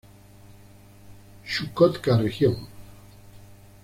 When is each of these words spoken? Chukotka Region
Chukotka 1.51 2.13
Region 2.17 2.57